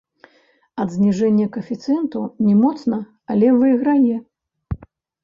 Ад 0.85 0.93
зніжэння 0.93 1.43
каэфіцыенту 1.57 2.21
не 2.47 2.55
моцна, 2.63 2.99
але 3.35 3.47
выйграе. 3.59 4.15